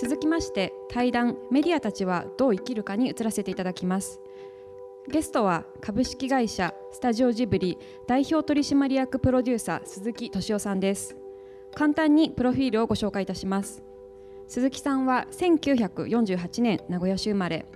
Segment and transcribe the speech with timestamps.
[0.00, 4.20] 続きまして対談メディアたちはどう生きるかに移らせていただきます。
[5.08, 11.16] ゲストは株式会社スタジオジブリ代表取締役プロデューサー鈴木敏夫さんです。
[11.74, 13.82] 簡単にプロフィールをご紹介いたします。
[14.46, 17.66] 鈴木さんは1948年名古屋市生まれ。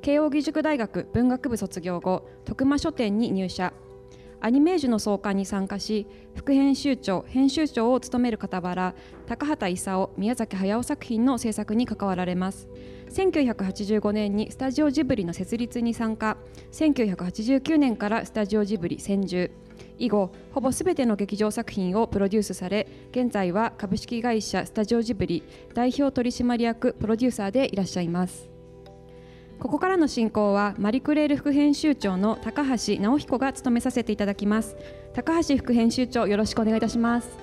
[0.00, 3.72] 慶應義塾大学文学部卒業後徳間書店に入社。
[4.44, 8.94] アニメージュの創刊に参加し副編集長編集長を務める傍ら
[9.26, 12.68] 高畑勲宮崎駿作品の制作に関わられます。
[13.08, 16.36] 1985年にスタジオジブリの設立に参加。
[16.72, 19.50] 1989年からスタジオジブリ専従。
[19.96, 28.53] 以後ほぼすべての劇場作品をプロデュースされ現在は株式会社スタジオジブリ代表取締役プロデューサーでいらっしゃいます。
[29.58, 34.76] ここからの進行はマリクレール副編集長の高橋直彦が務めさせていただきます。
[35.14, 37.38] 高橋副編集長よろしくお願いいたします。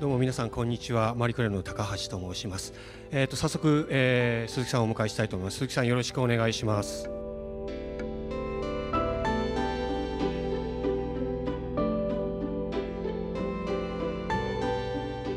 [0.00, 1.14] どうも皆さんこんにちは。
[1.14, 2.74] マリクレールの高橋と申します。
[3.10, 5.58] えっ、ー、と早速、えー、鈴木さんをお迎えしたいと思います。
[5.58, 7.08] 鈴木さんよろしくお願いします。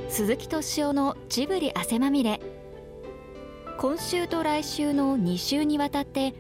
[0.10, 2.40] 鈴木敏夫のジブリ汗まみれ
[3.78, 6.34] 今週と来週の2週にわたって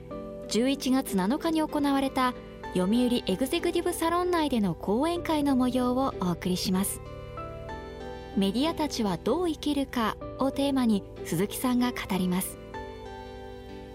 [0.48, 2.34] 11月7日に行われた
[2.74, 7.02] 読売エグゼクティブサロン内での講演会の模様をお送りします。
[8.38, 12.58] メディアたちはどう生きるかをテーマに鈴木さんが語ります。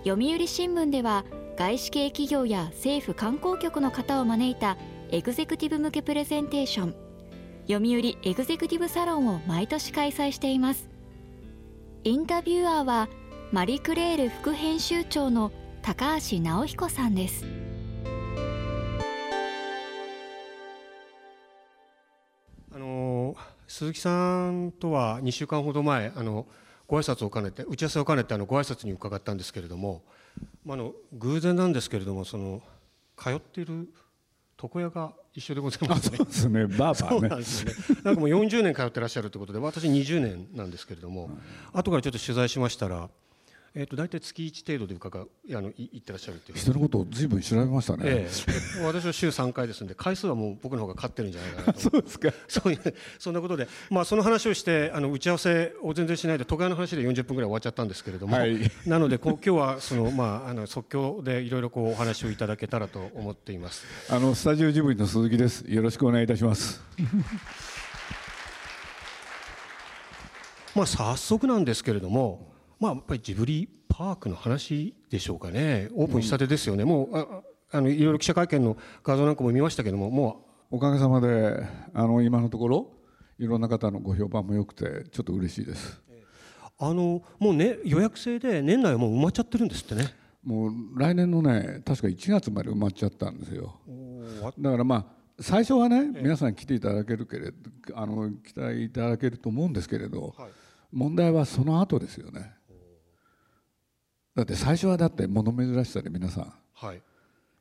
[0.04, 1.25] 読売新聞では
[1.56, 4.77] 外資系企業や政府観光局の方を招いた
[5.10, 6.94] エグゼクティブ向けプレゼンテーション
[7.69, 10.91] 読売エグゼクティブサロンを毎年開催しています。
[12.02, 13.08] インタビュアーは
[13.52, 15.50] マリクレール副編集長の
[15.82, 17.44] 高橋直彦さんです
[22.72, 23.34] あの
[23.66, 26.47] 鈴木さんとは2週間ほど前あの
[26.86, 30.04] ご挨拶を兼ねて打ち合わせを兼ねてあのご挨拶に伺ったんですけれども、
[30.64, 32.62] まあ、の偶然なんですけれどもその
[33.16, 33.88] 通っている
[34.62, 36.19] 床屋が一緒でございますね。
[36.19, 36.66] そうですね。
[36.66, 37.28] バーバーね。
[37.28, 37.72] なんですね。
[38.04, 41.30] なんかもう40年通ってらっしゃるということで、私20年なんですけれども、
[41.72, 43.08] 後からちょっと取材しましたら、
[43.75, 48.28] えー、と大体月1程度で伺うあの行ってらっしゃるっていう人のことをずいぶん調べましたね、え
[48.81, 51.81] え、私は週3回ですので回数はもう僕の方が勝ってるんじゃないかなと。
[51.81, 52.32] そうですか。
[52.48, 63.84] そういうそんなことで、まあ、その話をしてあの打ち合わせを全然しないで都会の話で40分ぐらい終わっちゃったんですけれども、はい、なのでこう今日はその、まあ、あの即興でいろいろこうお話をいただけたらと思っています。
[64.08, 65.64] あのスタジオジブリの鈴木です。
[65.69, 66.82] よろしくお願いいたします。
[70.75, 72.50] まあ早速なんですけれども
[72.80, 77.42] まあ、やっぱりジブリパークの話でしょうかねオープンしたてですよね、うん、もうあ
[77.72, 81.62] あのいろいろ記者会見の画像なんかも見ましたけどももうおかげさまで
[81.94, 82.90] あの今のところ
[83.38, 86.00] いろんな方のご評判も良くてちょっと嬉しいです。
[86.78, 90.14] あのもうね予約制で年内はもう埋まっちゃってるんですってね。
[90.42, 93.78] もう来年のね確か1月まで埋まっちゃったんですよ。
[94.58, 95.06] だからまあ
[95.40, 97.54] 最初はね皆さん来ていただけるけれど
[97.94, 100.50] あの期待いただけると思うんですけれど、はい、
[100.92, 102.52] 問題はその後ですよね。
[104.40, 106.44] だって最初はだって物珍しさで皆さん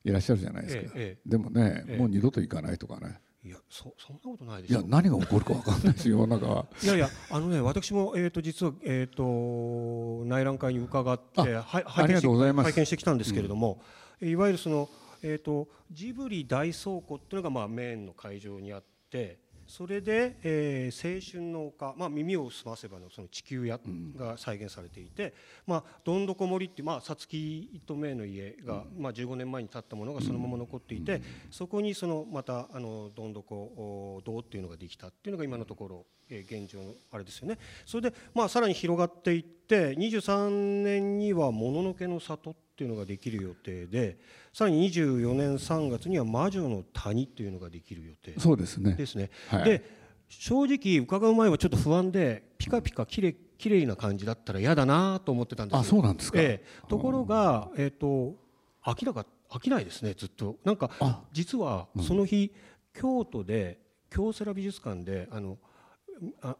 [0.05, 0.11] い。
[0.13, 3.19] らっしゃるじゃないですか、ええ、でもね、え、もう二度と行かないとかね。
[3.43, 6.65] いやそそんなことないですいや何が起こるか分かんないですよ中は。
[6.81, 12.71] いやいやあのね私も、えーと、実は、えーと、内覧会に伺ってはありがとうございます。
[12.71, 13.81] 拝見してきたんですけれども、
[14.21, 14.89] うん、いわゆるその、
[15.21, 23.79] えーと、とジブリ大倉庫っていうのが、まあ、メインの会場にあってそれで、えー、青春の丘、まあ、耳を澄ませばのその地球屋
[24.17, 25.31] が再現されていて、
[25.67, 31.21] まあ、どんどこ森っていう、まあ、さつきとめの家が、まあ、15年前に建ったものがそのまま残っていて、
[31.51, 37.59] そこにそのまたあのどんどこ堂っていうのができたっていうのが今のところ、えー、現状のあれですよね。
[37.85, 40.49] それで、まあ、さらに広がっていって23
[40.83, 44.17] 年にはもののけの里っていうのができる予定で
[44.53, 48.93] さらに24年3月には魔女の谷っていうのができる予定そうですね。
[48.93, 49.83] ですね、はい、で
[50.27, 58.35] 正直伺う前はちょっと不安でピカピカきれきれいな感じだったら嫌だなと思ってたんですあそうなんですか、えー、ところが、えーと、
[58.83, 60.55] 飽きなか飽きないですねずっと。
[60.63, 60.91] なんか
[61.33, 62.53] 実はその日、
[62.95, 63.79] うん、京都で
[64.09, 65.57] 京セラ美術館であの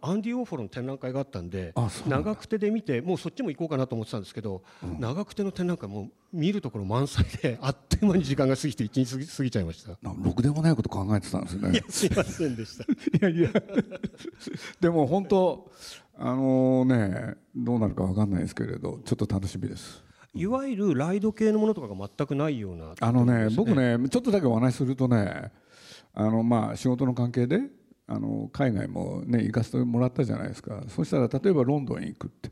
[0.02, 1.74] アンディ・オーフォルの展覧会があったんで
[2.08, 9.98] 長久手で見てもうそっちも行こうかなと思ってたんですけど、うん、長久手の展覧会も見るところ満載で あっという間に時間が過ぎて一日過ぎ過ぎちゃいました。
[10.02, 11.72] ろくでもないこと考えてたんですね。
[11.72, 12.84] いやすいませんでした。
[12.84, 12.88] い
[13.22, 13.52] やいや。
[14.80, 15.72] でも本当
[16.18, 20.04] あのねどうなるか分かんないですけれどちょっと楽しみです。
[20.34, 25.52] いわゆるライド系のものとかが全くないような、あのね僕ねちょっとだけお話しするとね
[26.14, 27.62] あのまあ仕事の関係で
[28.12, 30.84] あの海外もね行かせてもらったじゃないですか。
[30.88, 32.50] そしたら例えばロンドンに行くって。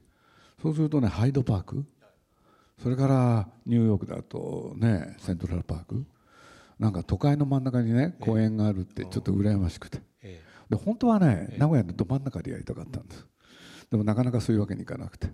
[0.61, 1.83] そうするとねハイドパーク。
[2.81, 6.05] それからニューヨークだとねセントラルパーク。
[6.77, 9.99] なんか都会の真ん中にね公園があるってちょっと羨ましくて。
[10.69, 13.25] で本当はね名古屋のど真ん中でやりたかったんです。
[13.89, 15.27] でもなかなかそういうわけにいかなくて。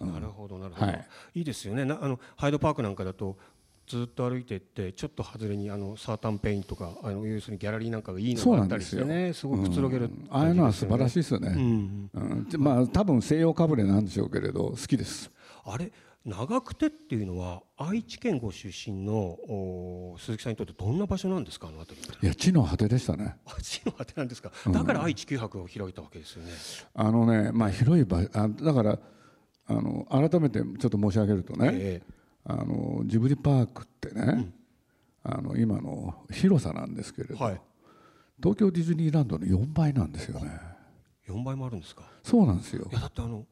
[0.00, 1.84] なるほどなるほど、はい、いいですよね。
[1.84, 3.36] なあのハイドパークなんかだと
[3.90, 10.08] ずっと歩いていってちょっと外れにあのサータンペインとかあの要するにギャラリーなんかがいいのがあったりしてねすごくくつろげる、う。
[10.08, 12.10] ん、ああいうのは素晴らしいですよね、うん。
[12.14, 15.32] うん、まあ多分西洋かぶれなんでしょうけれど好きです。
[15.64, 15.90] あれ
[16.24, 22.06] 長久手っていうのは愛知県ご出身の鈴木さんにとってどんな場所なんですかあの辺り。
[22.22, 23.38] いや地の果てでしたね。
[23.60, 24.52] 地の果てなんですか。
[24.70, 26.52] だから愛知九博を開いたわけですよね、
[26.94, 28.98] あのねまあ広い場あだから
[29.66, 34.54] あの改めてちょっと申し上げるとね、ええあのジブリパークってね、うん、
[35.22, 37.60] あの今の広さなんですけれど、はい、
[38.42, 40.50] 東京ディズニーランドの4倍なんですよね。
[41.28, 42.02] 4倍もあるんですか？
[42.22, 42.88] そうなんですよ。
[42.90, 43.46] いやだってあの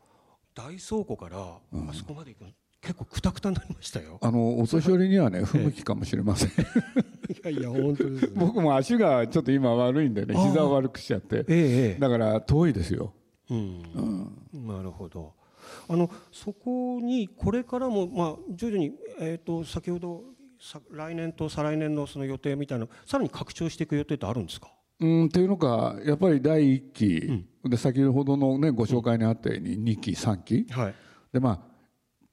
[0.55, 2.51] 大倉庫からあそこまで行くの、
[2.81, 4.19] 結構くたくたになりましたよ。
[4.21, 6.51] あのお年寄りにはね不向きかもしれません、
[7.31, 13.13] いやいや本当です、ね、僕も足がちょっと今悪いんでね膝を悪くしちゃって、ええ、だから遠いですよ、
[13.51, 15.35] うん、うん、なるほど
[15.89, 20.23] あのそこにこれからも、まあ、徐々に、えーと、先ほど
[20.91, 24.69] 来年と再来年のその予定みたいなさらに拡張していく予定ってあるんですか？
[25.01, 30.95] うんっていうのかやっぱり第1期、うん、で先ほどの、ね、ご紹介にあったように2期3期、はい、
[31.33, 31.61] でまあ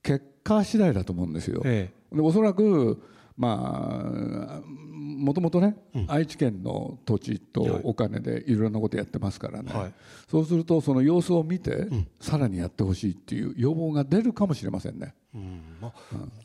[0.02, 1.62] 結果次第だと思うんですよ。
[1.66, 3.02] ええ、でおそらく
[3.38, 9.94] まあもともとね、うん、愛知県の土地とお金でいろんなことやってますからね、はい、
[10.30, 15.16] そうするとその様子を見て、うん、さらにやってほしいっていう要望が出るかもしれませんね。
[15.34, 15.94] うんまあ、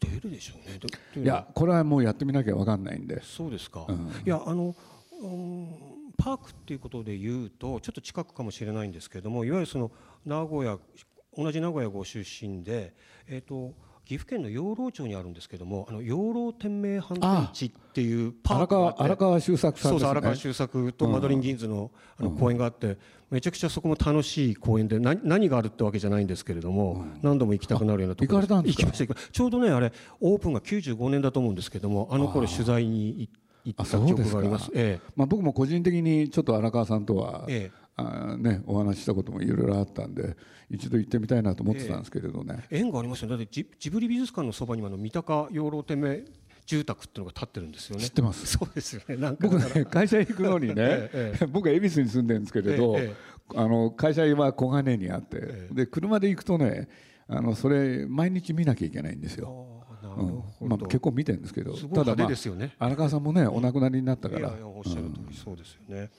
[0.01, 1.25] 出るでしょうね。
[1.25, 3.23] いやこれはもうやってみなきゃ分かんないんで。
[3.23, 3.87] そうですか。
[4.27, 4.75] いやあの、
[5.23, 5.69] うん、
[6.19, 9.93] パークっていうことで言うとちょっと近くかもしれないんですけれどもいわゆるその
[10.27, 10.79] 名古屋
[11.37, 12.95] 同じ名古屋ご出身で
[13.29, 13.75] えっ、ー、と
[14.11, 22.99] 岐阜県の養老町にあるんですけどもあの養老天明反転地っていうパークがあって荒川修作さん、ね、荒川修作とマドリン・ギンズのあの公園があって、
[23.31, 28.83] めちゃくちゃそこも楽しい公園で何何があるってわけじゃないんですけれども、何度も行きたくなるようなところ行かれたんですか？
[28.83, 29.31] 行きました。
[29.31, 33.29] ちょうどねあれオープンが95年だと思うんですけどもあの頃取材に
[33.65, 34.73] 行った記憶があります。
[34.75, 40.37] ええ、まあ僕も個人的にちょっと荒川さんとは、ええ、あねお話ししたこともいろいろあったんで
[40.71, 46.25] 一度行ってみたいなと思ってたんですけれどね、えー、縁がありますよだってジジブリ美術館のそばにあの三鷹養老天命
[46.67, 48.05] 住宅っていうのが建ってるんですよね。
[48.05, 48.47] 知ってます。
[48.47, 49.17] そうですよね。
[49.17, 53.13] なんか僕ね会社行くのにね、 ええ、僕は恵比寿に住んでるんですけれど、え、
[53.57, 56.89] あの会社は小金にあって、で車で行くとね、
[57.27, 59.67] あのそれ毎日見なきゃいけないんですよ。
[60.61, 64.55] うん、まあ結構見てるんですけど、ただまあ荒川さんもねお亡くなりになったから。
[64.65, 66.11] おっしゃる通りそうですよね。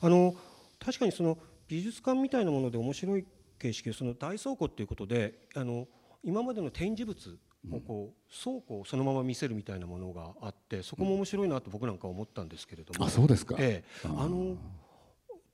[0.00, 0.34] あの
[0.84, 1.38] 確かにその
[1.68, 3.24] 美術館みたいなもので面白い
[3.58, 5.86] 形式その大倉庫っていうことであの
[6.24, 7.38] 今までの展示物
[7.70, 14.56] をこう倉庫をそのまま見せるみたいなものがあってそこも面白いなと僕なんか思ったんですけれども、あそうですか、ええ、あの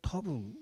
[0.01, 0.55] 多分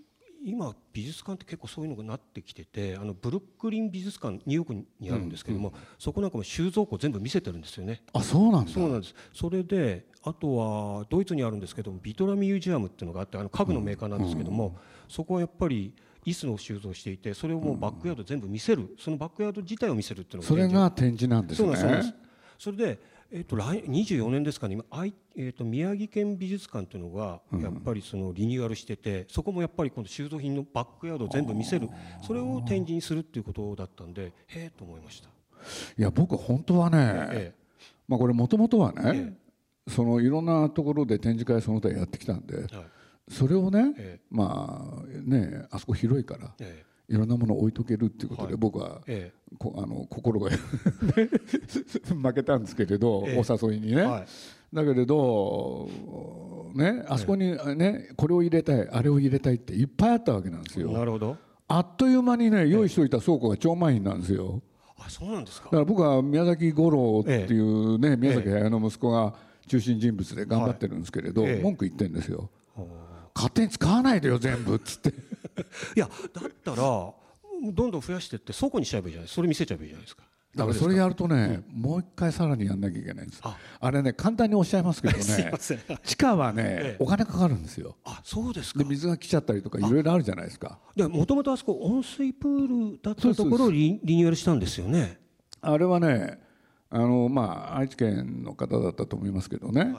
[0.44, 8.02] 今美術館って結構そういうのがなってきててあのブルックリン美術館ニューヨークにあるんですけども、うんうん、そこなんかも収蔵庫全部見せてるんですよね。
[8.12, 9.14] あそうなんそうなんです。
[9.32, 14.76] それであとはドイツにあるんですけどもビトラミュージアムっていうのがあってあの家具のメーカーなんですけども、
[15.08, 15.94] そこはやっぱり
[16.26, 21.76] 椅子の収蔵していてそれをもうバックヤード全部見せる、そのバックヤード自体を見せるっていうのがそれが展示なんですね。
[21.76, 22.14] そう
[22.58, 24.84] それでえーと、来24年ですかね今
[25.36, 31.88] えーと、宮城県美術館というのがやっぱりそのリニューアルしてて、うん、そこもやっぱり今度収蔵品のバックヤードを全部見せる。
[32.24, 35.28] それを展示にするっていうことだったんでへえと思いました。
[35.98, 36.98] いや僕本当はね、
[37.32, 37.54] ええ、
[38.06, 39.32] まあ、これもともとはね、え、
[39.88, 42.68] そのいろんなところで展示会その他やってきたんで、はい。
[43.28, 46.54] それをね、まあねあそこ広いから、
[47.08, 49.00] いろんなものを置いとけるっていうことで、僕は、
[49.58, 54.04] こあの心が 負けたんですけれど、お誘いにね、
[54.72, 55.88] だけれど
[56.74, 60.90] ねあそこにねこれを入れたいあれを入れたいっていっぱいあったわけなんですよ。
[60.92, 61.36] なるほど。
[61.68, 64.62] あっという間にね用意しておいた倉庫が超満員なんですよ。
[64.98, 65.66] あそうなんですか。
[65.66, 69.34] だから僕は宮崎五郎っていうね、宮崎駿の息子が
[69.66, 72.50] 中心人物で頑張ってるんですけれど、文句言ってるんですよ。
[73.34, 75.10] 勝手に使わないでよ全部っつって。
[75.94, 77.14] いやだったらど
[77.62, 80.22] んどん増やしてって倉庫にしちゃえばいいじゃないそれ見せちゃえばいいじゃないですか。
[80.54, 83.42] だからそれやるとね、うん、もう一回さらにやんなきゃいけないんです。
[83.78, 83.90] あ。
[83.90, 85.52] れね簡単におっしゃいますけどね。
[86.02, 87.96] 地下はね、ええ、お金かかるんですよ。
[88.04, 88.78] あそうですか。
[88.78, 90.78] で水が来ちゃったりとかいろいろあるじゃないですか。
[90.96, 95.20] もともとあそこ温水プールだったところをリニューアルしたんですよね。
[95.60, 96.45] あれはね
[96.90, 99.94] あのまあ愛知県の方だったと思いますけどね、はい、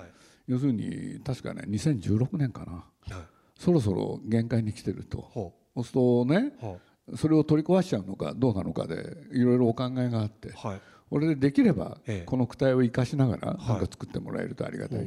[0.48, 3.26] 要するに確かね2016年かな、はい。
[3.60, 5.30] そろそろ限界に来てると。
[5.34, 5.84] そう。
[5.84, 6.54] するとね
[7.16, 15.06] それを取り壊しちゃうのかどうなのかでいろいろお考えがあって、はい、これでできればこの躯体を生かしながらなんか作ってもらえるとありがたい、っ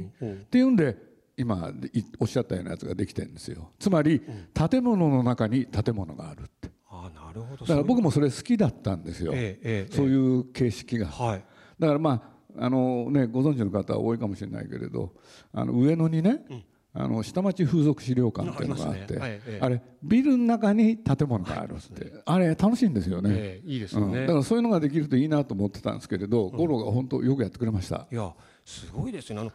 [0.51, 0.97] ていうんで
[1.37, 1.73] 今
[2.19, 3.71] おっしゃったようなやつができてるんですよ。
[3.79, 4.23] つまり
[4.55, 6.71] 建物の中に建物があるって。
[6.89, 7.65] あなるほど。
[7.65, 9.89] だから僕もそれ好きだったんですよ、ええ。
[9.91, 11.45] そういう形式が、はい、
[11.81, 12.11] だからま
[12.57, 15.13] ああのねご存知の方は多いかもしれないけれど
[15.53, 16.65] あの上野にね、うん。
[16.93, 19.21] あの下町風俗資料館っていうのがあって、ね。
[19.21, 28.09] はい、あれビルの中に建物があるって、はい、あれ楽しいんですよね、えー、いいですよね、うん、だからそういうのができるといいなと思ってたんですけれど、うん、五郎が本当よくやってくれました。
[28.11, 28.33] いや
[28.65, 29.43] すごいですよね。
[29.43, 29.53] あの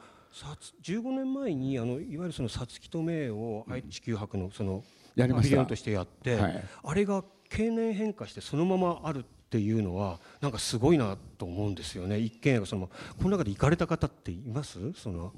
[0.81, 4.83] 15年前にあのいわゆるそのさつきとめを愛知九博のその、
[5.15, 5.65] やりました。
[5.65, 12.19] としてやって、はい、あれが経年変化してそのままあるっていうのはなんかすごいなと思うんですよね。
[12.19, 14.93] 一見そのこの中で行かれた方っています？
[14.93, 15.31] その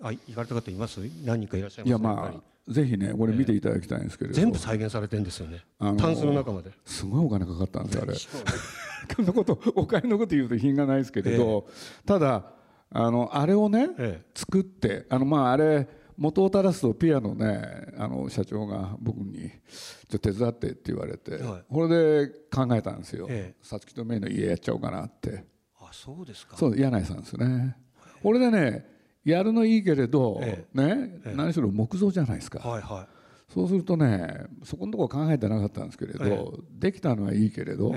[0.00, 1.00] あ行かれた方います？
[1.24, 1.88] 何人かいらっしゃいます？
[1.88, 6.70] いやまあぜひねこれ見ていただきたいんですけれど、全部再現されてるんですよね、あのー、タンスの中まで。
[6.84, 8.14] すごいお金かかったんですよあれ。
[9.16, 11.72] こんなことお金のこと言うと品がないですけれど、え
[12.06, 12.52] ただ
[12.90, 14.22] あのあれをね、え。
[14.34, 19.50] 作ってあのまああれ元を垂らすとピアのねあの社長が僕に
[20.08, 23.28] 「ちょっと手伝って」って言われて、はい、これで考えたんですよ。
[23.62, 25.44] 皐月、と芽の家やっちゃおうかなって。
[25.80, 26.56] あそうですか。
[26.56, 27.76] そう柳井さんですね。
[28.22, 28.86] これでね
[29.24, 37.94] やるのいいけれど、ええ、ね、え、何しろ木造じゃないですか、はいはい、そうするとねそこのところ考えてなかったんですけれど、できたのはいいけれど、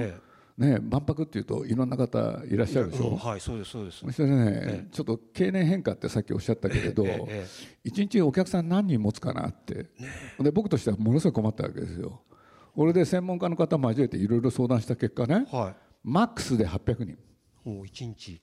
[0.57, 3.99] ね、万博っていうといろんな方いらっしゃるでしょ、うん、はいそうですそうです。
[3.99, 7.05] そしてね、ちょっと経年変化ってさっきおっしゃったけれど、
[7.83, 9.85] 一日お客さん何人持つかなって、
[10.39, 12.21] で僕としてはものすごい困ったわけですよ。
[12.75, 17.17] 俺で専門家の方交えていろいろ相談した結果ね、はい、マックスで800人。
[17.63, 18.41] もう1日。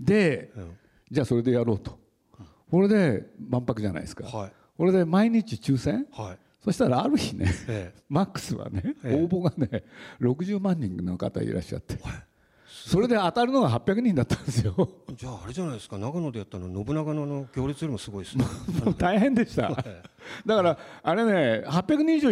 [0.00, 0.76] で、うん、
[1.10, 1.98] じゃあそれでやろうと。
[2.70, 9.84] これで万博じゃないですか、はい、これで毎日抽選、はい、そしたらある日ね、ええ、マックスはね、え、応募がね
[10.20, 11.96] 60万人の方いらっしゃって。
[12.68, 14.74] それで当たるのが800人だったんですよ。
[15.14, 15.96] じゃああれじゃないですか。
[15.96, 18.44] 長野でやったの信長の行列よりもすごいですね。
[18.98, 19.70] 大変でした。
[20.44, 22.30] だからあれね800人以上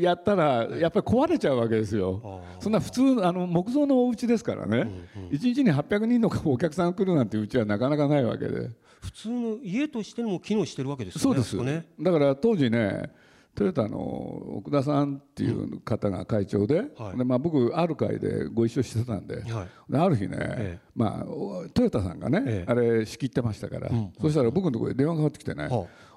[0.00, 2.42] やったらやっぱり壊れちゃうわけですよ。
[2.58, 4.78] そんな普通あの木造のお家ですからね、
[5.16, 8.70] うんうん、1日に800人のお客さん来るなんてうちはなかなかないわけで。
[9.00, 11.42] 普通の家としても機能してるわけですよね。
[11.42, 11.76] そうです。
[11.76, 11.86] ね。
[12.00, 13.10] だから当時ね。
[13.58, 25.68] トヨタの奥田さんっていう方が会長ではい、でまあ、僕ある会でご一緒してたんではい、である日ね、ええ、まあ、トヨタさんがね、え、あれ仕切ってましたから、うん、そしたら僕のところで電話がかかってきてね、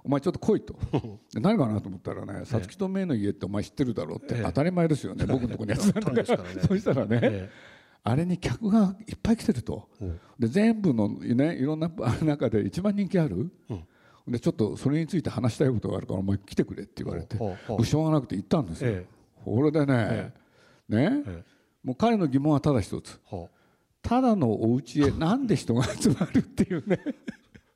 [0.04, 0.76] お前ちょっと来いと。
[1.34, 7.50] 何かなと思ったらね皐月とめの家ってお前知ってるだろうって当たり前ですよね、 僕のところにやつなんだから、ね、 そしたらね、
[8.04, 9.90] あれに客がいっぱい来てると、
[10.38, 11.90] で全部の、ね、いろんな
[12.24, 13.52] 中で一番人気ある、
[14.28, 19.04] でちょっとそれについて話したいことがあるからお前来てくれって言われてしょうがなくて行ったんですよ。
[19.44, 20.34] これでね,、
[20.88, 21.24] ね
[21.84, 23.20] もう彼の疑問はただ一つ、
[24.04, 27.00] ただのお家へ なんで人が集まるっていうね。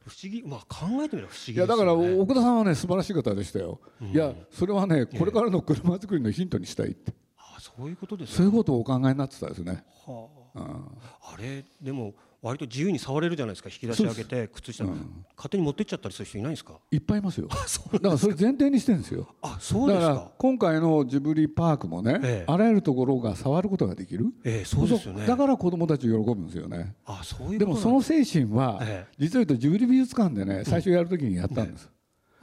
[0.05, 7.11] 不思議、まあ、考えてみれば不思議、ね、いやだから奥田さんはね素晴らしい方でしたよ、うん、いやそれはねこれからの車作りのヒントにしたいって、
[7.59, 9.83] そういうことですそういうことをお考えになってたですね。
[10.05, 10.85] はあ、うん、
[11.33, 12.13] あれでも
[12.45, 13.69] 割と自由に触れるじゃないですか。
[13.69, 16.73] 引き出し上げて靴下、うん、勝手に持ってっちゃったりする人いないんですか？
[16.91, 17.47] いっぱいいますよ。
[17.47, 19.27] だからそれ前提にしてるんですよ。
[19.41, 20.31] あそうですか？
[20.37, 25.25] 今回のジブリパークもね、ええ、あらゆるところが触ることができる、ええ、そうですよね。
[25.25, 26.95] だから子供たち喜ぶんですよね。
[27.05, 31.89] あそういうでもその精神は、え、実は言うとジブリ美術館でね最初やるときにやったんです、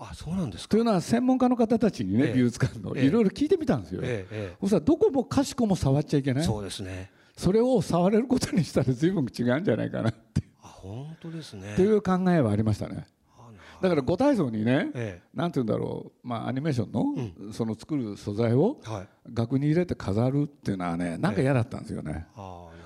[0.01, 4.03] うん、あそうなんですというのは専門家の方たちにね、美術館のいろいろ聞いてみたんですよ、
[4.61, 6.45] そしたらどこもかしこも触っちゃいけない。
[6.45, 10.43] そうですねそれを触れることにしたら随分違うんじゃないかなって。
[10.61, 11.75] 本当ですね。
[11.77, 13.07] という考えはありましたね。
[13.81, 17.03] だから五体操にね、ええ、なんて言うんだろう、まあ、アニメーションの、
[17.45, 18.81] うん、その作る素材を
[19.33, 22.29] 額に入れて飾るっていうのはねなんか嫌だったんですよね、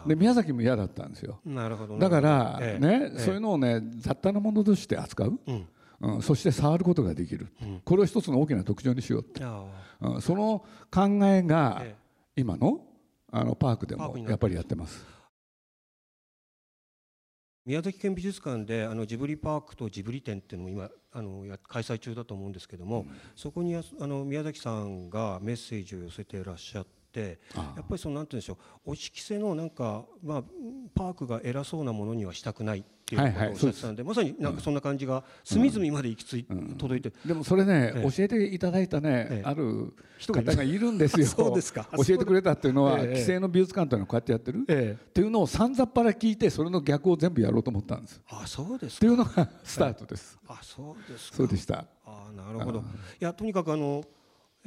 [0.06, 1.38] え、で宮崎も嫌だったんですよ。
[1.44, 1.98] なるほど。
[1.98, 5.68] だからね、そういうのをね雑多なものとして扱う、うん。
[6.00, 9.42] うん、そして触ることができる、うん、これを一つの大きな特徴にしようって、
[10.00, 11.84] うん、その考えが
[12.36, 12.80] 今の
[13.32, 15.04] あのパークでもやっぱりやってます。
[17.64, 30.42] 宮崎県美術館であのジブリパークとジブリ展っていうのも今あの開催中だと思うんですけども、うん、そこにあの宮崎さんがメッセージを寄せていらっしゃって、やっぱりそのなんて言うんでしょうお色せのなんかまあ
[30.94, 32.78] パークが偉そうなものにはしたくない。
[32.80, 36.46] っていうことをおっしゃってたんで,、まさになんかそんな感じが隅々まで行き着い、
[36.76, 37.12] 届いて。
[37.24, 39.94] でもそれね、教えていただいたね、ある
[40.26, 41.26] 方がいるんですよ。
[41.28, 41.88] そうですか。
[41.96, 48.20] 教えてくれたっていうのは、規制の美術館というのはこうやってやってる、っていうのをさんざっぱら聞いてそれの逆を全部やろうと思ったんです。
[48.28, 51.86] あそうですっていうのがスタートです、あそうですそうでした。
[52.04, 52.80] あなるほど。
[52.80, 52.82] い
[53.20, 54.04] やとにかくあの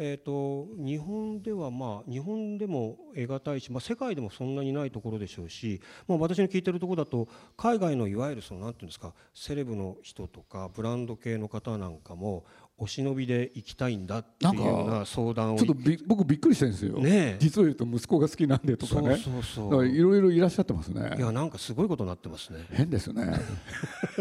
[0.01, 7.27] えーと、日本ではまあ日本でも得難いし、まあ、世界でもそんなにないところでしょうし、まあ、私の聞いてるところだと
[7.57, 12.45] 海外のいわゆるそのなんていうんですかセレブの人とかブランド系の方なんかも
[12.77, 19.17] お忍びで行きたいんだっていうような相談をちょっとび僕びっくりしてるんですよ、ね、実を言うと息子が好きなんでとかね。
[19.17, 19.85] そうそうそう。
[19.85, 21.15] いろいろいらっしゃってますね。
[21.17, 22.65] いやなんかすごいことになってますね。
[22.71, 23.33] 変ですね。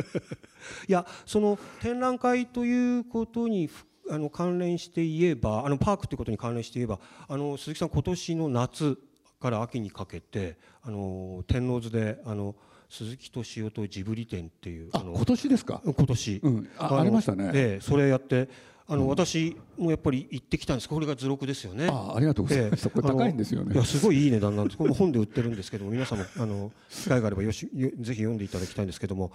[0.88, 3.68] いやその展覧会ということに
[4.10, 6.98] あの関連して言えばあのパークということに関連して言えば
[7.28, 8.98] あの鈴木さん今年の夏
[9.40, 12.54] から秋にかけてあの天王洲であの
[12.88, 15.82] 鈴木敏夫とジブリ展っていうあ今年ですか？
[15.84, 18.48] 今年、うん、あありましたね、ええ、それやって
[18.86, 20.88] あの、うん、私もやっぱり行ってきたんです。
[20.88, 21.88] これが図録ですよね。
[21.90, 23.74] あありがとうございます、ええ、高いんですよね。
[23.74, 24.78] いやすごいいい値段なんです。
[24.78, 29.32] これ本で売ってるんですけども皆さんもあの機会があればよしぜひ読んでいただきたいんですけども。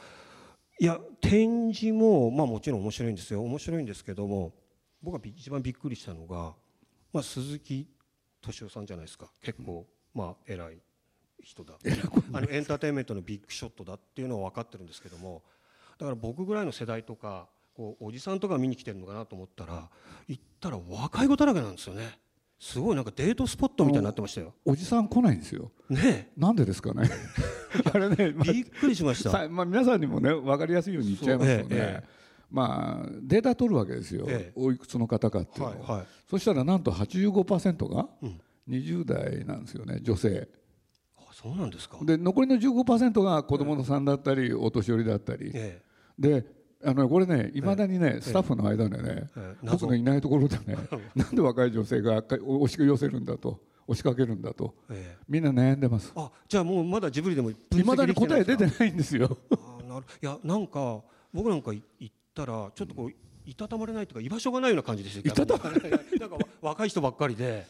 [0.79, 3.43] いや展示もまあもちろん面白いんですよ。
[3.43, 4.51] 面白いんですけども
[5.03, 6.53] 僕が一番びっくりしたのが、
[7.11, 7.87] まあ、鈴木
[8.41, 10.77] 敏夫さんじゃないですか結構、まあ偉い
[11.43, 11.73] 人だ
[12.31, 15.43] あのエンターテインメントのビッグショットだっていうのは分かってるんですけども
[15.99, 19.89] だから僕ぐらいの世代とかこうおじさんとか見に来てるのかなと思ったら
[20.27, 22.17] 行ったら若い子だらけなんですよね。
[22.59, 24.53] すごいなんかデートスポットみたいになってましたよ。
[24.63, 25.71] おじさん来ないんですよ。
[25.89, 27.09] ねなんでですかね。
[27.93, 29.49] あれね、びっくりしました。
[29.49, 32.07] まあ皆さんにもね分かりやすいように言っちゃいますので、ええ、
[32.53, 34.25] まあデータ取るわけですよ。
[34.29, 35.67] え、おいくつの方かっていうの。
[35.69, 38.07] を、はいはい、そしたらなんと85%が
[38.69, 40.47] 20代なんですよね、女性。
[41.31, 41.97] そうなんですか。
[42.03, 45.51] で残りの15%が子供のさんだったり、お年寄りだったり、
[46.17, 46.45] で
[46.85, 49.29] あのこれねいまだにね、スタッフの間でね、
[49.63, 50.77] 僕のいないところでね
[51.15, 53.59] なんで若い女性が押し寄せるんだと。
[53.85, 54.73] 押しかけるんだと、
[55.27, 56.13] みんな悩んでます。
[56.15, 59.37] あじゃあもうまだジブリでもいまだに答え出てないんですよ。
[59.51, 60.05] あなる。
[60.21, 61.01] いやなんか
[61.33, 63.11] 僕なんか行ったらちょっとこう
[63.45, 65.91] いたたまれないというか居場所がないような感じでしたいたたまれない。
[66.19, 67.65] なんか若い人ばっかりで。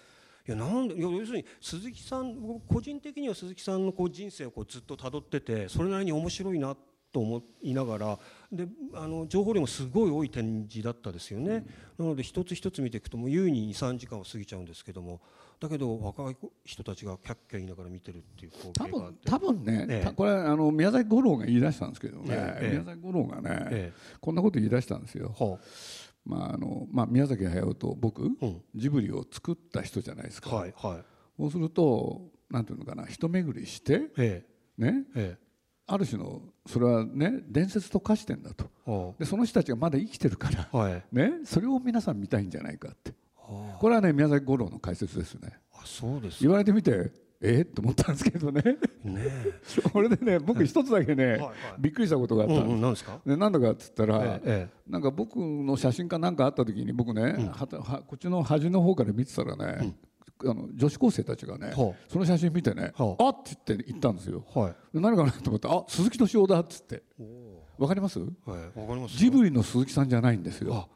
[0.46, 2.36] いやなんで要するに鈴木さん
[2.68, 6.76] 個人的には鈴木さんのこう人生をこうずっとたどっててそれなりに面白いな
[7.14, 8.20] と思いながら
[8.52, 11.64] であの情報量もすごい多い展示だったですよね、
[11.98, 15.22] うん、なので一つ一つ見ていくともう優に23時間は過ぎちゃうんですけども
[15.64, 25.34] だけど若い人たちがキャッキャ言いながら見てるっていう光景が多分ね、ええ、これあの宮崎五郎が言い出したんですけどね、え、宮崎五郎がね、こんなこと言い出したんですよ。
[26.26, 31.04] まああのまあ、宮崎駿と僕、うん、ジブリを作った人じゃないですか、はいはい、
[31.38, 34.10] そうするとなんていうのかな一巡りして、
[34.78, 35.06] ね、
[35.88, 39.16] ある種のそれはね伝説と化してんだと。
[39.18, 43.14] でその人たちがまだ生きてるから、はい、ね、それを皆さん見たいんじゃないかって
[43.80, 45.58] これはね宮崎五郎の解説ですね。
[45.74, 47.12] あそうです言われてみて
[47.46, 48.62] えー、と思ったんですけどね。
[49.04, 49.22] ね
[49.92, 53.20] こ れでね僕一つだけね、はいはい、びっくりしたことがあったんです,、うんうん、ですか？
[53.26, 59.96] でなんだかっつったら、ええ、なんか僕の写真かなんかあった時に僕ね、うん、ははこっちの端の方から見てたらね、うん。
[60.50, 67.04] あの女子高生たちがね、はあ、その写真見てね、はあ、あって言って行ったんですよ、はい、何かなと思ってあ鈴木敏夫だっつって。
[67.78, 70.88] わかります、はい、かりますジブリの鈴木さんじゃないんですよ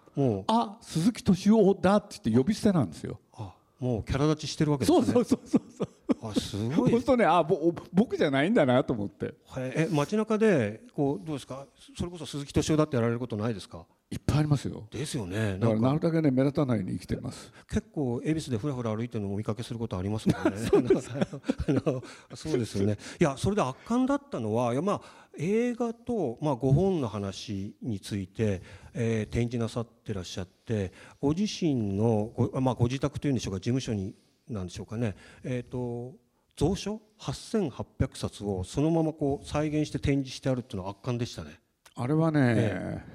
[0.48, 3.20] ああ鈴木敏夫だって言って呼び捨てなんですよ。
[3.34, 5.06] あもうキャラ立ちしてるわけですね。
[5.06, 5.88] そうそうそうそう
[6.30, 6.76] あすごい。
[6.76, 9.36] そうするとねあぼ僕じゃないんだなと思って。
[9.58, 11.66] え街中でこうどうですか？
[11.96, 13.86] それこそ鈴木敏夫だってやられることないですか？
[14.10, 14.88] いっぱいありますよ。
[14.90, 15.58] ですよね。
[15.60, 17.52] だからなるだけね目立たないように生きてます。
[17.70, 20.52] 結構恵比寿でふらふら歩いてるのもお見かけすることありますもんね。
[22.34, 22.98] そうですよね。
[23.20, 25.02] いやそれで圧巻だったのはいやまあ
[25.38, 28.62] 映画と、まあ、5本の話について、
[28.94, 34.16] えー、展示なさってらっしゃってご自身のご,、まあ、ご自宅というんでしょうか事務所に
[34.50, 36.16] なんでしょうかね、えーと、
[36.58, 41.60] 蔵書？8800冊をそのままこう再現して展示してあるっていうのは圧巻でしたね。
[41.96, 43.06] あれはね、ね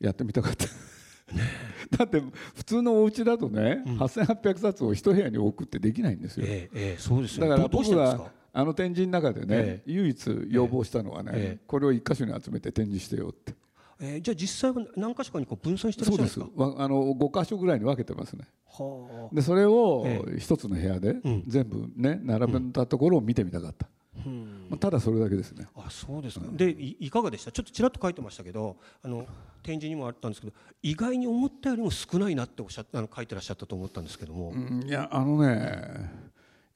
[0.00, 0.66] やってみたかった。
[1.96, 2.22] だって
[2.54, 13.52] 普通のお家だとね、うん、8800冊を一部屋に置くってできないんですよ、えーえー、そうですだから僕はあの展示の中でね、えー、唯一要望したのはね、えー、これを一箇所に集めて展示してよって、
[14.00, 16.46] えー、じゃあ実際は何箇所かにこう分散してるんですか。
[16.56, 18.46] あの5箇所ぐらいに分けてますね。
[19.32, 23.86] でそれを一つの部屋で全部ね並べたところを見てみたかった、
[24.68, 25.66] まあ、ただそれだけですね。
[25.74, 27.52] あそうですか、でいかがでした？
[27.52, 29.26] ちょっとちらっと書いてましたけどあの
[29.62, 34.52] 展示にもあったんですけど意外に思ったよりも少ないなっておっしゃあの書いてらっしゃったと思ったんですけども。
[34.86, 36.10] いやあのね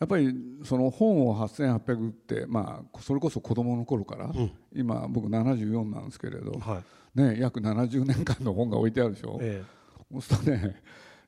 [0.01, 0.33] やっぱり
[0.65, 6.83] その本を8800って、まあ、それこそ子供の頃から、うん、今僕74なんですけれど、は
[7.17, 9.65] い、ね、約70年間の本が置いてあるでしょ、ええ、
[10.13, 10.77] そうするとね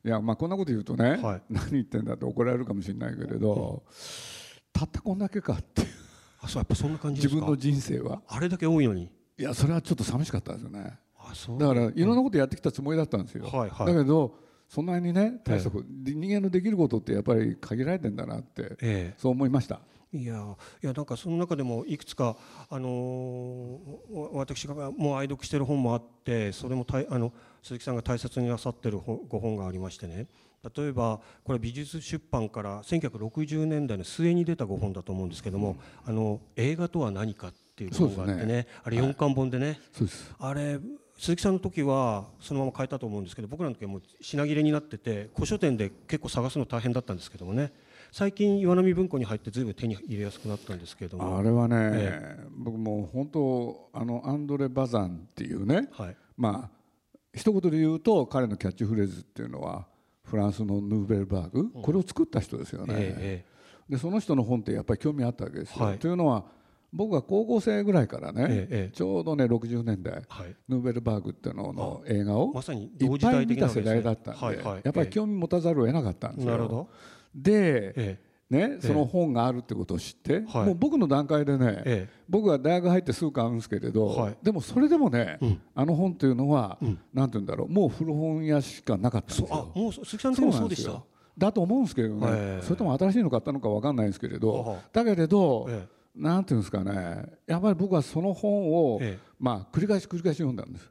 [0.04, 3.98] いやまあこんなこと言うとね、はい、何言ってんだって怒られるかもしれないけれど、うん、
[4.72, 5.82] たったこんだけかって
[6.40, 8.22] あそうやっぱそんな感じ自分の人生は。
[8.26, 9.10] あれだけ多いのに。
[9.38, 10.98] いやそれはちょっと寂しかったですよね。
[11.58, 14.34] だからいろんなことやってきたつもりだったんですよ、はいはい、だけど
[14.70, 19.80] そんなにね大したこと、人間のできることってやっぱり限られてんだなって、ええ、そう思いました。
[20.12, 22.36] いやいやなんかその中でもいくつか、
[22.68, 30.26] あのー、私がもう愛読している本もあってそれもたいあの鈴木さんが大切になさっているご本がありましてね。
[30.76, 39.80] 例えばこれ美術出版から1960年代の末に出たご本だと思うんですけども「あの映画とは何か」っていう本があってね、ね、あれ4巻本でね、
[40.38, 40.78] はい、あれ
[41.20, 47.72] 鈴木さんの時はそのまま変えたと思うんですけど僕らの時はもう品切れになってて古書店で結構探すの大変だったんですけどもね。
[48.10, 51.38] 最近岩波文庫に入ってずいぶん手に入れやすくなったんですけれども。
[51.38, 59.86] あれはね、ええ、僕も本当あのアンドレ・バザンっていうね、はい、まあ一言で言うと彼のキャッチフレーズっていうのは
[60.24, 63.44] フランスのヌーベルバーグ、これを作った人ですよね、え。
[63.90, 65.84] でその人の本ってやっぱり興味あったわけですよ。
[65.84, 66.46] はい、というのは
[66.92, 76.52] 僕が高校生ぐらいからね、ええ、ちょうどね60年代、はい、ヌーベルバーグっていうのの映画を、ま、さにいっぱい見た世代だったんで、はいはい、やっぱり興味持たざるを得なかったんですよ。
[76.52, 76.88] なるほど。
[77.34, 89.72] で、えね、その本があるってことを知って、はい、もう僕の段階でね、ええ、僕は大学入ってすぐ買うんですけれど、はい、でもそれでもね、うん、あの本っていうのは、うん、なんて言うんだろうもう古本屋しかなかったんですよ。
[89.72, 91.00] もう鈴木さんもそうでした？
[91.38, 97.24] だと思うんですけどね、えそれとも新しいの買ったのか分かんないんですけれど、だけれど、ええ、なんていうんですかね。
[97.46, 99.00] やっぱり僕はその本を、
[99.38, 100.90] まあ繰り返し繰り返し読んだんです。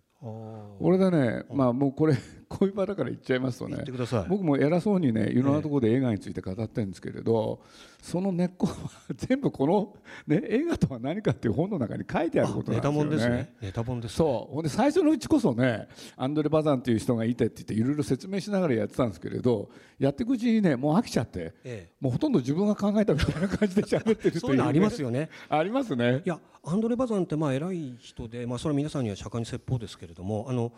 [0.79, 2.15] 俺でね、まあもうこれ
[2.49, 3.83] こういう場だから言っちゃいますとね
[4.27, 7.61] 僕も偉そうにねいろんなところで映画について語ってるんですけれど、
[8.01, 8.73] その根っこは
[9.15, 12.81] 全部この、ね、映画とは何かっていう本の中に書いてあることなんですよね。
[12.81, 13.53] ネタ本ですね。
[13.61, 25.29] ネタ本です、ね、そうほんで最初のうちこそねアンドレ・バザンっていう人がいてって言っていろいろ説明しながらやってたんですけれどやっていくうちにねもう飽きちゃって、ええ、もうほとんど自分が考えたみたいな感じで喋ってるという、ね、そういうのありますよね。
[25.49, 26.23] ありますね。
[26.25, 30.71] いやアンドレ・バザンってまあ偉い人で、まあ、それは皆さんには釈迦に説法ですけれどもあの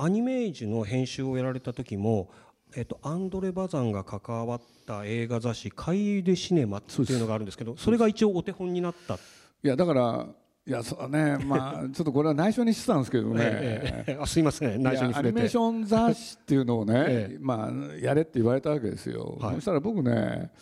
[0.00, 2.30] アニメージュの編集をやられた時も、
[2.76, 9.14] えっと、アンドレ・バザンが関わった映画雑誌「カイル・シネマ」っていうのがあるんですけどそれが一応お手本になった。
[9.14, 9.18] い
[9.66, 10.26] やだから
[10.64, 20.52] いやそうねまあ ちょっとこれは内緒にしてたんですけどね、えええ、あすいません内緒にアニメーション雑誌っていうのをね、 まあやれって言われたわけですよ、はい、そしたら僕ね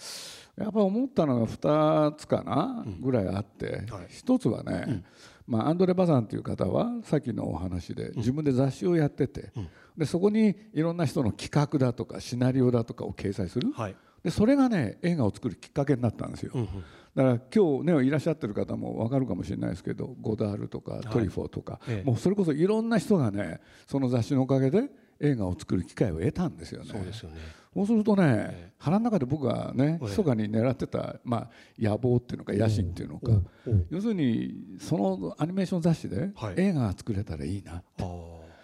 [0.56, 5.04] やっぱ思ったのが2つかな、ぐらいあって、はい、1つはね、うん
[5.46, 9.52] まあ、アンドレ・バザンという方はさっきのお話で自分で雑誌をやってて、
[9.96, 16.82] でそこにいろんな人の企画だとかシナリオだとかを掲載する、はい、でそれがね映画を作るきっかけになったんですよ、うんうん、だか
[17.22, 26.90] ら今日ねいらっしゃってる方も分かるかもしれないですけどゴダールとかトリフォーとか、はい、もうそれこそいろんな人がねその雑誌のおかげで映画を作る機会を得たんですよね。
[26.90, 27.36] そうですよね。
[27.74, 33.32] そうするとね、えー、腹の中で僕がね密かに狙ってた、まあ、野望っていうのか野心っていうのか、
[33.90, 38.04] 要するにそのアニメーション雑誌で映画が作れたらいいなって、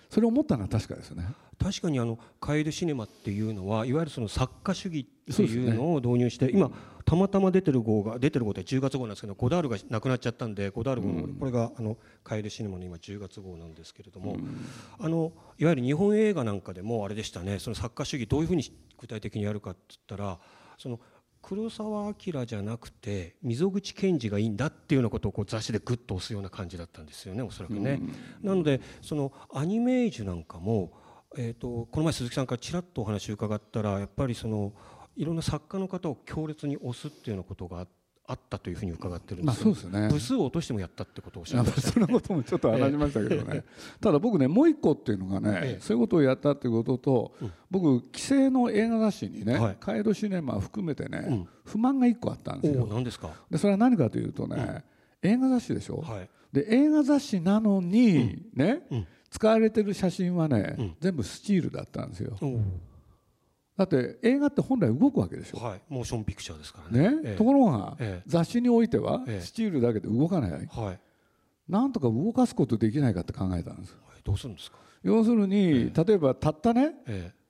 [0.09, 1.27] それを思ったのは確かですね。
[1.63, 6.71] 確かにあのカエルシネマっていうのはいわゆるその作家主義っていうのを導入して、ね、今
[7.05, 14.67] たまたま出てる号が出てる号って10月号なんですけどゴダールがなくなっちゃったんでゴダール号、うん、これがあのカエルシネマの今10月号なんですけれども、うん、
[14.99, 17.59] あのいわゆる日本映画なんかでもあれでしたね。
[17.59, 18.65] その作家主義どういうふうに
[18.99, 20.39] 具体的にやるかって言ったら
[20.79, 21.01] その
[21.43, 28.01] 黒澤明じゃなくて溝口健二がいいんだっていうようなことをこう雑誌でグッと押すような感じだったんですよねおそらくね。
[28.43, 30.93] うん、なのでそのアニメージュなんかも
[31.37, 34.73] えーと、この前鈴木さんからちらっとお話を伺ったらやっぱりその
[35.17, 37.87] いろんな作家の方を強烈に推すっていうようなことが
[38.27, 40.09] あったというふうに伺ってるんですまあ、そうですね。
[40.09, 43.65] 部数を落としてもやったってことをおっしゃいました、ね、そんなこともちょっと話しましたけどね、ええ、
[44.01, 52.87] ただ僕ねもう一個っていうのがね、え、そういうことをやったっていうことと、うん、僕規制の映画雑誌にね、はい、カイドシネマ含めてね、うん、不満が一個あったんですよ。
[52.87, 53.31] 何ですか？
[53.51, 54.83] でそれは何かというとね、
[55.23, 58.83] うん、映画雑誌でしょ、はい、で映画雑誌なのに、ね、
[59.33, 62.37] 使われてる写真はね、うん、全部スチールだったんですよ。
[63.77, 67.23] だって映画って本来動くわけでしょ、はい、モーションピクチャーですからね、ね。
[67.25, 71.01] ええ、ところが、え、雑誌においてはスチールだけで動かない、はい、
[71.73, 74.77] なんとか動かすことできないかって考えたんです、はい、どうするんですか？
[75.03, 76.95] 要するに、例えばたったね、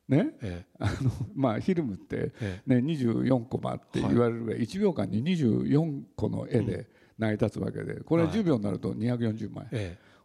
[0.09, 0.35] ね、
[0.79, 2.33] あのまあ、フィルムって、
[2.67, 6.87] ね24コマって言われるぐらい、1秒間に24個の絵で
[7.19, 9.67] 成り立つわけでこれ10秒になると240枚、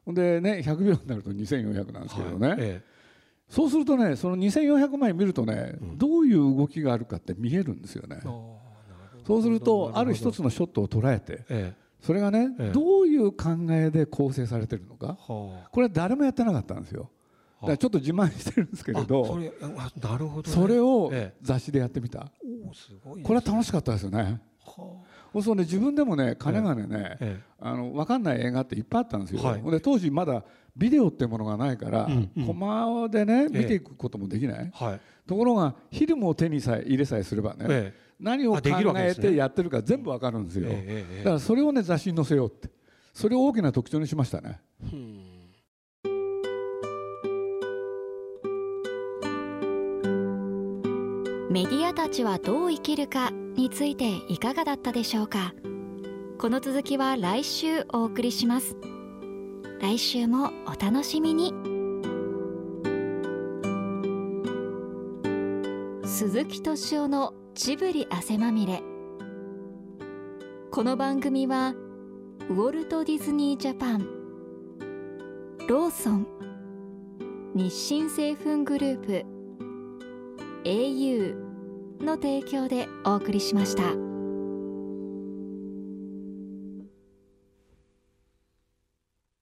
[0.08, 2.84] ほんでね100秒になると2400なんですけどね、はいええ、
[3.50, 8.22] そうするとねその2400枚見るとね、うん、どういう動きがあるかって見えるんですよね。
[8.24, 17.10] そうするとある一つのショットを捉えて、え、それがね、どういう考えで構成されてるのか、これは誰もやってなかったんですよ。
[17.60, 19.52] だからちょっと自慢してるんですけれどそれ
[20.00, 22.32] なるほど、ね、それを雑誌でやってみた、
[23.24, 24.40] これは楽しかったですよね。
[25.38, 30.44] そうするとね自分でもね金がね、ええ、あの分かんない映画っていっぱいあったんですよ、はい、で当時まだ
[30.76, 38.62] ビデオっていうものがないから、うんうん、コマでね見ていくこともできない、はい、ところがフィルムを手にさえ入れさえすればね、ええ、何を考
[38.96, 42.76] えてやってるか全部わかるんですよ、だからそれをね雑誌に載せようって。
[43.18, 44.60] それを大きな特徴にしましたね。
[51.50, 55.56] メディアたちはどう生きるかについていかがだったでしょうか？
[56.38, 58.78] この続きは来週お送りします。
[59.82, 61.56] 来週もお楽しみに。
[66.06, 68.84] 鈴木敏夫のジブリ汗まみれ。
[70.70, 71.74] この番組は
[72.50, 74.08] ウォルト・ディズニー・ジャパン
[75.68, 76.28] ローソン
[77.56, 79.26] 日清製粉グループ
[80.64, 81.47] au
[82.06, 84.07] の提供でお送りしました。